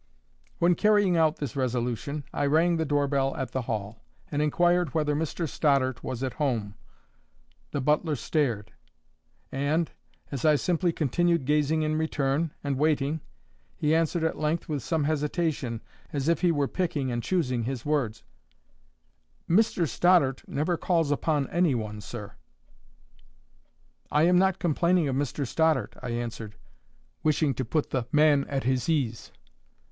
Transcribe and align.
When, 0.57 0.73
carrying 0.73 1.15
out 1.15 1.35
this 1.37 1.55
resolution, 1.55 2.23
I 2.33 2.47
rang 2.47 2.77
the 2.77 2.85
doorbell 2.85 3.35
at 3.35 3.51
the 3.51 3.61
Hall, 3.61 4.01
and 4.31 4.41
inquired 4.41 4.95
whether 4.95 5.15
Mr 5.15 5.47
Stoddart 5.47 6.03
was 6.03 6.23
at 6.23 6.33
home, 6.41 6.73
the 7.69 7.81
butler 7.81 8.15
stared; 8.15 8.71
and, 9.51 9.91
as 10.31 10.43
I 10.43 10.55
simply 10.55 10.91
continued 10.91 11.45
gazing 11.45 11.83
in 11.83 11.99
return, 11.99 12.49
and 12.63 12.79
waiting, 12.79 13.21
he 13.77 13.93
answered 13.93 14.23
at 14.23 14.39
length, 14.39 14.67
with 14.67 14.81
some 14.81 15.03
hesitation, 15.03 15.81
as 16.11 16.27
if 16.27 16.41
he 16.41 16.51
were 16.51 16.67
picking 16.67 17.11
and 17.11 17.21
choosing 17.21 17.65
his 17.65 17.85
words: 17.85 18.23
"Mr 19.47 19.87
Stoddart 19.87 20.41
never 20.47 20.77
calls 20.77 21.11
upon 21.11 21.47
any 21.51 21.75
one, 21.75 22.01
sir." 22.01 22.31
"I 24.11 24.23
am 24.23 24.39
not 24.39 24.57
complaining 24.57 25.07
of 25.09 25.15
Mr 25.15 25.45
Stoddart," 25.45 25.95
I 26.01 26.09
answered, 26.09 26.55
wishing 27.21 27.53
to 27.53 27.63
put 27.63 27.91
the 27.91 28.07
man 28.11 28.45
at 28.45 28.63
his 28.63 28.89
ease. 28.89 29.31